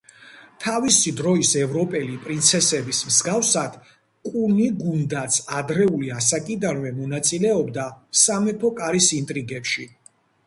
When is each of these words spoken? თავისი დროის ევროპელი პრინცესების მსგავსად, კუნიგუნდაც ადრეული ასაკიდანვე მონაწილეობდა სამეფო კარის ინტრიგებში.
თავისი 0.61 1.11
დროის 1.17 1.49
ევროპელი 1.63 2.15
პრინცესების 2.23 3.01
მსგავსად, 3.09 3.75
კუნიგუნდაც 4.29 5.37
ადრეული 5.59 6.09
ასაკიდანვე 6.19 6.93
მონაწილეობდა 7.03 7.85
სამეფო 8.23 8.73
კარის 8.81 9.11
ინტრიგებში. 9.19 9.87